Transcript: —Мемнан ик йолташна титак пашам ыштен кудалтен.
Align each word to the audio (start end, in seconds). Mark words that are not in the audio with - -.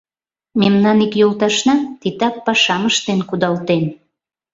—Мемнан 0.59 0.97
ик 1.05 1.13
йолташна 1.21 1.75
титак 2.01 2.35
пашам 2.45 2.83
ыштен 2.89 3.19
кудалтен. 3.29 3.83